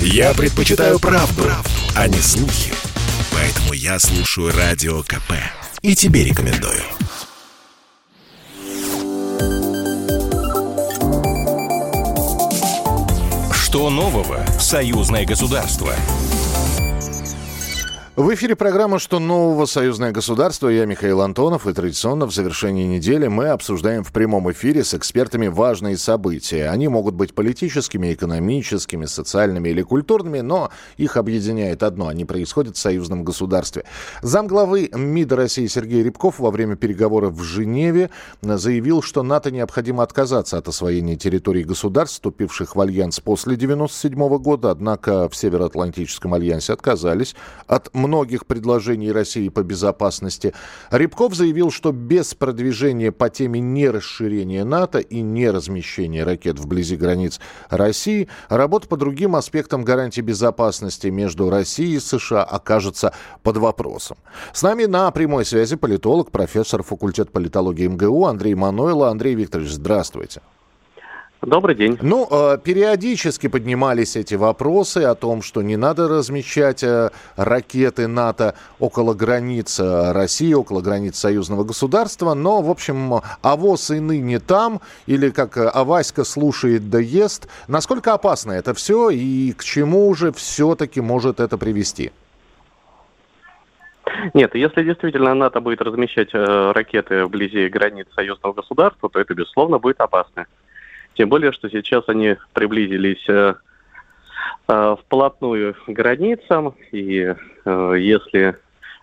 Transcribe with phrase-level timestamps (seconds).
[0.00, 2.72] Я предпочитаю правду, правду, а не слухи.
[3.32, 5.32] Поэтому я слушаю Радио КП.
[5.82, 6.82] И тебе рекомендую.
[13.52, 15.94] Что нового в союзное государство?
[18.16, 19.66] В эфире программа «Что нового?
[19.66, 20.68] Союзное государство».
[20.68, 21.66] Я Михаил Антонов.
[21.66, 26.70] И традиционно в завершении недели мы обсуждаем в прямом эфире с экспертами важные события.
[26.70, 32.08] Они могут быть политическими, экономическими, социальными или культурными, но их объединяет одно.
[32.08, 33.84] Они происходят в союзном государстве.
[34.22, 38.08] Замглавы МИД России Сергей Рябков во время переговоров в Женеве
[38.40, 44.70] заявил, что НАТО необходимо отказаться от освоения территорий государств, вступивших в альянс после 1997 года.
[44.70, 50.54] Однако в Североатлантическом альянсе отказались от многих предложений России по безопасности.
[50.90, 58.28] Рябков заявил, что без продвижения по теме нерасширения НАТО и неразмещения ракет вблизи границ России,
[58.48, 64.16] работа по другим аспектам гарантии безопасности между Россией и США окажется под вопросом.
[64.52, 69.08] С нами на прямой связи политолог, профессор факультета политологии МГУ Андрей Манойло.
[69.08, 70.40] Андрей Викторович, здравствуйте.
[71.42, 71.98] Добрый день.
[72.00, 78.54] Ну, э, периодически поднимались эти вопросы о том, что не надо размещать э, ракеты НАТО
[78.78, 84.80] около границ э, России, около границ союзного государства, но, в общем, авось и ныне там,
[85.06, 87.48] или как Аваська слушает да ест.
[87.68, 92.12] Насколько опасно это все и к чему же все-таки может это привести?
[94.32, 100.00] Нет, если действительно НАТО будет размещать ракеты вблизи границ союзного государства, то это, безусловно, будет
[100.00, 100.46] опасно.
[101.16, 103.54] Тем более, что сейчас они приблизились э,
[104.68, 108.56] э, вплотную к границам, и э, если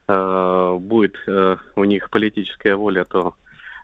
[0.05, 3.35] будет у них политическая воля, то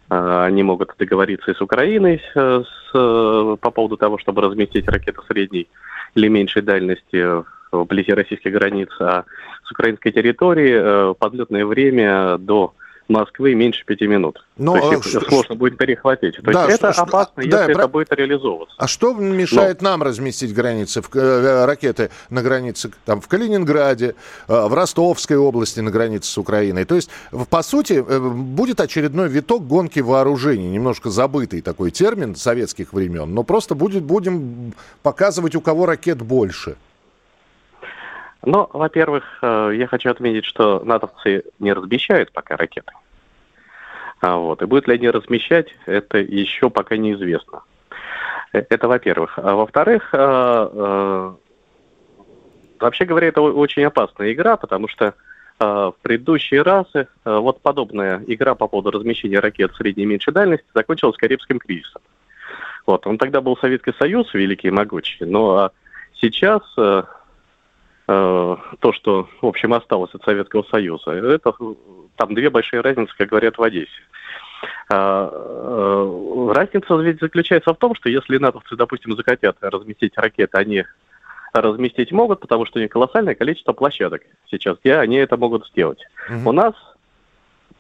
[0.10, 5.70] они могут договориться и с Украиной с, по поводу того, чтобы разместить ракеты средней
[6.16, 7.26] или меньшей дальности
[7.72, 9.24] вблизи российских границ, а
[9.64, 12.74] с украинской территории подлетное время до
[13.10, 14.46] Москвы меньше пяти минут.
[14.58, 16.36] Но, То есть их сложно будет перехватить.
[16.36, 17.82] То да, есть это что, опасно, да, если про...
[17.82, 18.76] это будет реализовываться.
[18.78, 19.90] А что мешает Но...
[19.90, 24.16] нам разместить границы, в, э, ракеты на границе там, в Калининграде,
[24.48, 26.86] э, в Ростовской области на границе с Украиной?
[26.86, 27.10] То есть,
[27.50, 33.44] по сути, э, будет очередной виток гонки вооружений, немножко забытый такой термин советских времен, но
[33.44, 36.76] просто будет, будем показывать, у кого ракет больше.
[38.46, 42.92] Ну, во-первых, э, я хочу отметить, что натовцы не размещают пока ракеты.
[44.22, 44.62] А вот.
[44.62, 47.64] И будут ли они размещать, это еще пока неизвестно.
[48.54, 49.38] Э, это во-первых.
[49.38, 51.32] А во-вторых, э,
[52.80, 55.14] вообще говоря, это очень опасная игра, потому что
[55.62, 61.18] в предыдущие разы вот подобная игра по поводу размещения ракет средней и меньшей дальности закончилась
[61.18, 62.02] Карибским кризисом.
[62.86, 65.72] Вот, он тогда был Советский Союз, великий и могучий, но
[66.14, 67.04] сейчас Э,
[68.10, 71.12] то, что, в общем, осталось от Советского Союза.
[71.12, 71.54] Это
[72.16, 74.02] там две большие разницы, как говорят в Одессе.
[74.92, 80.84] А, э, разница ведь заключается в том, что если натовцы, допустим, захотят разместить ракеты, они
[81.54, 86.04] разместить могут, потому что у них колоссальное количество площадок сейчас, где они это могут сделать.
[86.30, 86.50] Угу.
[86.50, 86.74] У нас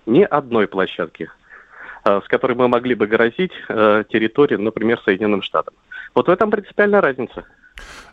[0.06, 1.30] ни одной площадки,
[2.06, 5.74] э, с которой мы могли бы грозить территорию, например, Соединенным Штатам.
[6.14, 7.46] Вот в этом принципиальная разница.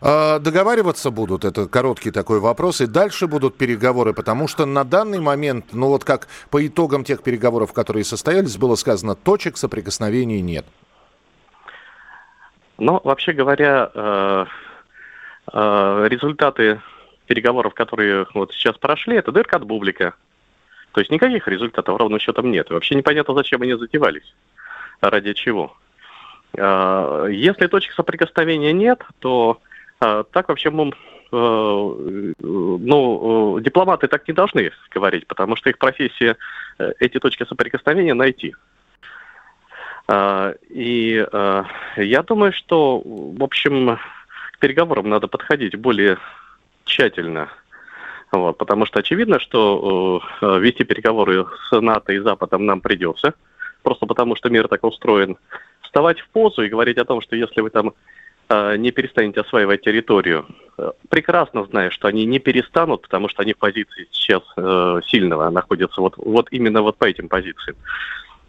[0.01, 5.21] А, договариваться будут, это короткий такой вопрос, и дальше будут переговоры, потому что на данный
[5.21, 10.67] момент, ну вот как по итогам тех переговоров, которые состоялись, было сказано, точек соприкосновений нет.
[12.79, 14.47] Ну, вообще говоря, э,
[15.53, 16.83] э, результаты
[17.27, 20.15] переговоров, которые вот сейчас прошли, это дырка от бублика.
[20.93, 22.71] То есть никаких результатов ровным счетом нет.
[22.71, 24.35] Вообще непонятно, зачем они затевались,
[25.01, 25.77] ради чего.
[26.55, 29.61] Э, если точек соприкосновения нет, то
[30.01, 30.93] э, так вообще мы,
[31.33, 36.37] э, ну, дипломаты так не должны говорить, потому что их профессия
[37.01, 38.55] эти точки соприкосновения найти.
[40.71, 41.27] И
[41.97, 43.99] я думаю, что, в общем,
[44.53, 46.19] к переговорам надо подходить более
[46.85, 47.49] тщательно.
[48.31, 53.35] Вот, потому что очевидно, что вести переговоры с НАТО и Западом нам придется,
[53.83, 55.39] просто потому что мир так устроен
[55.97, 57.95] вставать в позу и говорить о том, что если вы там
[58.51, 60.45] э, не перестанете осваивать территорию,
[60.77, 65.49] э, прекрасно зная, что они не перестанут, потому что они в позиции сейчас э, сильного
[65.49, 67.77] находятся, вот, вот именно вот по этим позициям.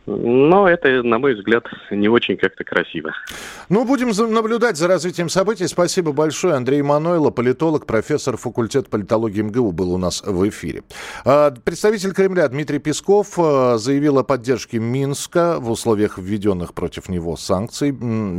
[0.08, 3.12] Но это, на мой взгляд, не очень как-то красиво.
[3.68, 5.68] Ну, будем наблюдать за развитием событий.
[5.68, 6.54] Спасибо большое.
[6.54, 10.84] Андрей Манойло, политолог, профессор факультета политологии МГУ, был у нас в эфире.
[11.26, 17.36] А, представитель Кремля Дмитрий Песков а, заявил о поддержке Минска в условиях введенных против него
[17.36, 17.92] санкций.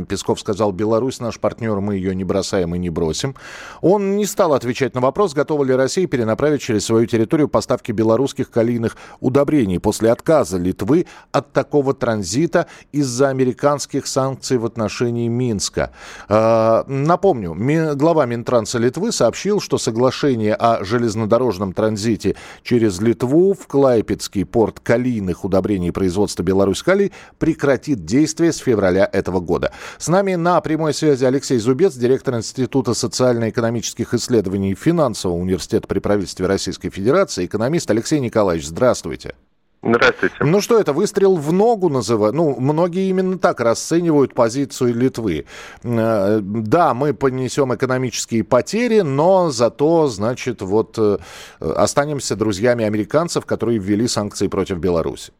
[0.09, 3.35] Песков сказал, Беларусь наш партнер, мы ее не бросаем и не бросим.
[3.81, 8.49] Он не стал отвечать на вопрос, готова ли Россия перенаправить через свою территорию поставки белорусских
[8.49, 15.91] калийных удобрений после отказа Литвы от такого транзита из-за американских санкций в отношении Минска.
[16.29, 17.53] А, напомню,
[17.95, 25.43] глава Минтранса Литвы сообщил, что соглашение о железнодорожном транзите через Литву в Клайпецкий порт калийных
[25.43, 29.73] удобрений производства Беларусь Калий прекратит действие с февраля этого года.
[29.97, 36.45] С нами на прямой связи Алексей Зубец, директор Института социально-экономических исследований Финансового университета при правительстве
[36.45, 38.67] Российской Федерации, экономист Алексей Николаевич.
[38.67, 39.35] Здравствуйте.
[39.81, 40.35] Здравствуйте.
[40.41, 42.35] Ну что это, выстрел в ногу называют?
[42.35, 45.45] Ну, многие именно так расценивают позицию Литвы.
[45.83, 51.17] Э, да, мы понесем экономические потери, но зато, значит, вот э,
[51.61, 55.31] останемся друзьями американцев, которые ввели санкции против Беларуси.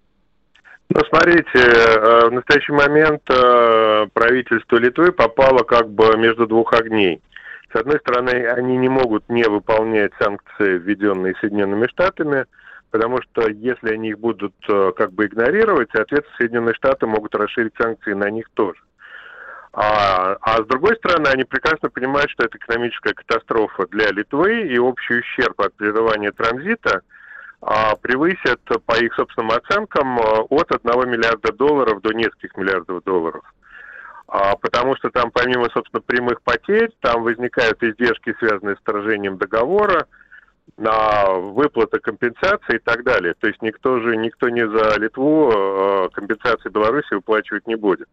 [0.89, 3.23] Ну, смотрите, э, в настоящий момент
[4.13, 7.21] правительство Литвы попало как бы между двух огней.
[7.73, 12.45] С одной стороны, они не могут не выполнять санкции, введенные Соединенными Штатами–
[12.91, 17.73] потому что если они их будут э, как бы игнорировать, соответственно, Соединенные Штаты могут расширить
[17.77, 18.79] санкции на них тоже.
[19.71, 24.79] А, а с другой стороны, они прекрасно понимают, что это экономическая катастрофа для Литвы, и
[24.79, 27.01] общий ущерб от прерывания транзита
[27.61, 33.43] а, превысит, по их собственным оценкам, э, от 1 миллиарда долларов до нескольких миллиардов долларов.
[34.27, 40.07] А, потому что там, помимо, собственно, прямых потерь, там возникают издержки, связанные с вторжением договора,
[40.77, 43.33] на выплаты компенсации и так далее.
[43.39, 48.07] То есть никто же, никто не за Литву э, компенсации Беларуси выплачивать не будет.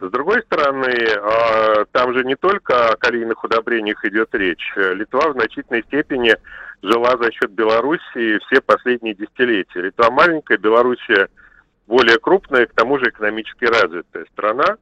[0.00, 4.72] С другой стороны, э, там же не только о калийных удобрениях идет речь.
[4.76, 6.34] Литва в значительной степени
[6.82, 9.82] жила за счет Беларуси все последние десятилетия.
[9.82, 11.28] Литва маленькая, Белоруссия
[11.86, 14.76] более крупная, к тому же экономически развитая страна.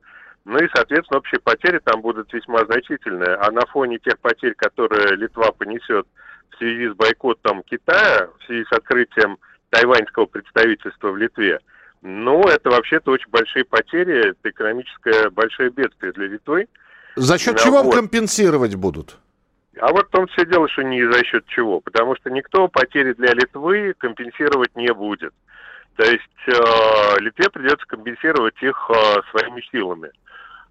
[0.44, 3.34] Ну и, соответственно, общие потери там будут весьма значительные.
[3.36, 6.06] А на фоне тех потерь, которые Литва понесет
[6.52, 9.38] в связи с бойкотом Китая, в связи с открытием
[9.70, 11.58] тайваньского представительства в Литве,
[12.02, 16.66] ну, это вообще-то очень большие потери, это экономическое большое бедствие для Литвы.
[17.14, 17.94] За счет ну, чего вот.
[17.94, 19.18] компенсировать будут?
[19.80, 23.14] А вот в том все дело, что не за счет чего, потому что никто потери
[23.14, 25.32] для Литвы компенсировать не будет.
[25.96, 30.10] То есть э, Литве придется компенсировать их э, своими силами.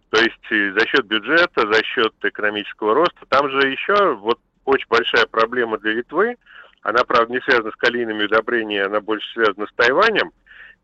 [0.09, 3.25] То есть за счет бюджета, за счет экономического роста.
[3.29, 6.37] Там же еще вот очень большая проблема для Литвы.
[6.81, 10.31] Она, правда, не связана с калийными удобрениями, она больше связана с Тайванем.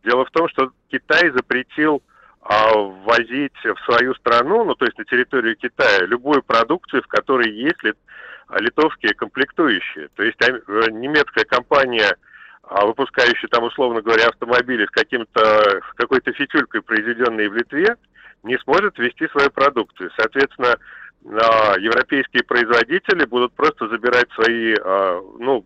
[0.03, 2.03] Дело в том, что Китай запретил
[2.41, 7.51] а, ввозить в свою страну, ну то есть на территорию Китая, любую продукцию, в которой
[7.51, 7.97] есть лит,
[8.59, 10.09] литовские комплектующие.
[10.15, 12.15] То есть а, немецкая компания,
[12.63, 17.95] а, выпускающая там, условно говоря, автомобили с каким-то, с какой-то фитюлькой, произведенной в Литве,
[18.43, 20.11] не сможет ввести свою продукцию.
[20.15, 20.77] Соответственно,
[21.23, 25.65] европейские производители будут просто забирать свои, а, ну,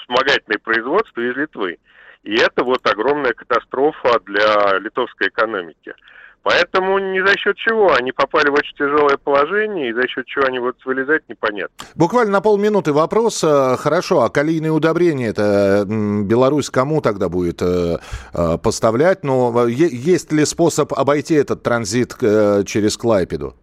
[0.00, 1.78] вспомогательные производства из Литвы.
[2.24, 5.94] И это вот огромная катастрофа для литовской экономики.
[6.42, 10.46] Поэтому ни за счет чего они попали в очень тяжелое положение, и за счет чего
[10.46, 11.74] они будут вылезать, непонятно.
[11.94, 13.44] Буквально на полминуты вопрос.
[13.44, 17.98] Э, хорошо, а калийные удобрения, это Беларусь кому тогда будет э,
[18.32, 19.24] э, поставлять?
[19.24, 23.54] Но есть ли способ обойти этот транзит через Клайпеду?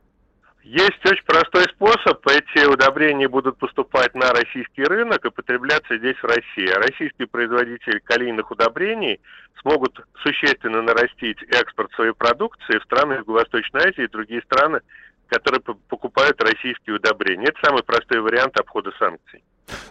[0.66, 2.26] Есть очень простой способ.
[2.26, 6.68] Эти удобрения будут поступать на российский рынок и потребляться здесь, в России.
[6.68, 9.22] А российские производители калийных удобрений
[9.62, 14.80] смогут существенно нарастить экспорт своей продукции в страны Юго-Восточной Азии и другие страны,
[15.28, 17.50] которые покупают российские удобрения.
[17.50, 19.44] Это самый простой вариант обхода санкций.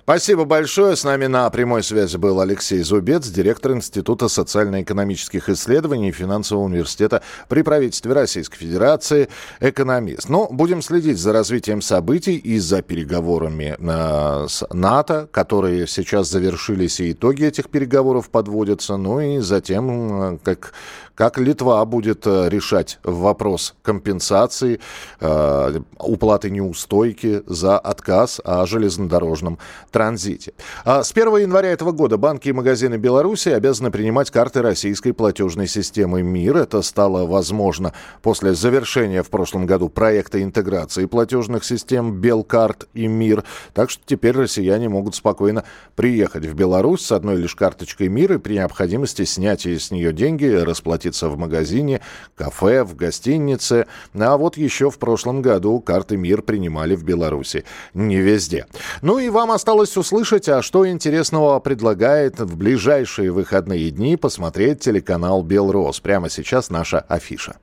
[0.05, 0.97] Спасибо большое.
[0.97, 7.63] С нами на прямой связи был Алексей Зубец, директор Института социально-экономических исследований финансового университета при
[7.63, 9.29] правительстве Российской Федерации,
[9.61, 10.29] экономист.
[10.29, 16.31] Но ну, будем следить за развитием событий и за переговорами э, с НАТО, которые сейчас
[16.31, 18.99] завершились, и итоги этих переговоров подводятся.
[18.99, 20.75] Ну и затем, э, как,
[21.15, 24.81] как Литва будет э, решать вопрос компенсации,
[25.21, 29.59] э, уплаты неустойки за отказ о железнодорожном
[29.91, 30.53] транзите.
[30.85, 35.67] А с 1 января этого года банки и магазины Беларуси обязаны принимать карты российской платежной
[35.67, 36.57] системы МИР.
[36.57, 37.93] Это стало возможно
[38.23, 43.45] после завершения в прошлом году проекта интеграции платежных систем Белкарт и МИР.
[43.73, 45.65] Так что теперь россияне могут спокойно
[45.97, 50.47] приехать в Беларусь с одной лишь карточкой МИР и при необходимости снять с нее деньги,
[50.47, 52.01] расплатиться в магазине,
[52.35, 53.87] кафе, в гостинице.
[54.15, 57.65] А вот еще в прошлом году карты МИР принимали в Беларуси.
[57.95, 58.67] Не везде.
[59.03, 65.43] Ну и вам осталось услышать, а что интересного предлагает в ближайшие выходные дни посмотреть телеканал
[65.43, 66.01] «Белрос».
[66.01, 67.57] Прямо сейчас наша афиша.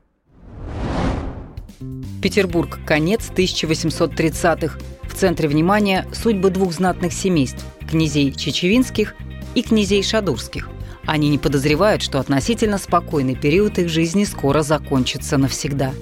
[2.22, 2.80] Петербург.
[2.86, 4.80] Конец 1830-х.
[5.04, 9.16] В центре внимания судьбы двух знатных семейств– князей Чечевинских
[9.56, 10.70] и князей Шадурских.
[11.06, 15.94] Они не подозревают, что относительно спокойный период их жизни скоро закончится навсегда.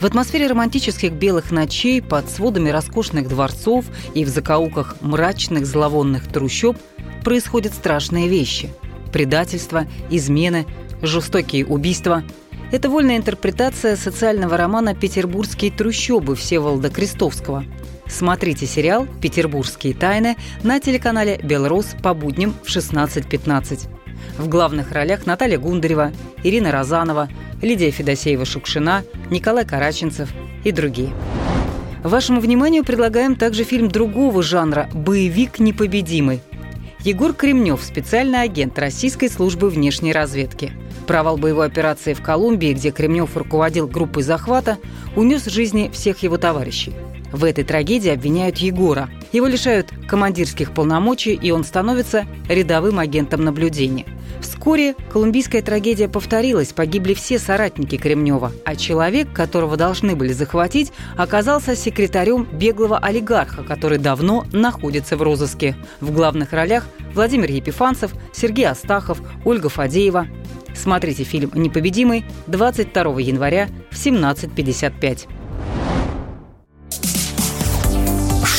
[0.00, 6.78] В атмосфере романтических белых ночей, под сводами роскошных дворцов и в закоулках мрачных зловонных трущоб
[7.22, 8.70] происходят страшные вещи.
[9.12, 10.66] Предательство, измены,
[11.02, 12.24] жестокие убийства–
[12.72, 17.64] это вольная интерпретация социального романа «Петербургские трущобы» Всеволода Крестовского.
[18.06, 23.88] Смотрите сериал «Петербургские тайны» на телеканале «Белрос» по будням в 16.15.
[24.38, 27.28] В главных ролях Наталья Гундарева, Ирина Розанова,
[27.62, 30.30] Лидия Федосеева-Шукшина, Николай Караченцев
[30.64, 31.12] и другие.
[32.02, 36.40] Вашему вниманию предлагаем также фильм другого жанра «Боевик непобедимый».
[37.00, 40.72] Егор Кремнев– специальный агент Российской службы внешней разведки–
[41.10, 44.78] Провал боевой операции в Колумбии, где Кремнев руководил группой захвата,
[45.16, 46.92] унес жизни всех его товарищей.
[47.32, 49.10] В этой трагедии обвиняют Егора.
[49.32, 54.06] Его лишают командирских полномочий, и он становится рядовым агентом наблюдения.
[54.40, 61.76] Вскоре колумбийская трагедия повторилась, погибли все соратники Кремнева, а человек, которого должны были захватить, оказался
[61.76, 65.76] секретарем беглого олигарха, который давно находится в розыске.
[66.00, 70.26] В главных ролях Владимир Епифанцев, Сергей Астахов, Ольга Фадеева,
[70.74, 75.26] Смотрите фильм «Непобедимый» 22 января в 17.55.